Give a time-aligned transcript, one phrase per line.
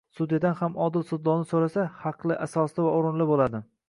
[0.17, 3.63] Sudyadan ham odil sudlovni soʻrasa, haqli, asosli va oʻrinli boʻladi.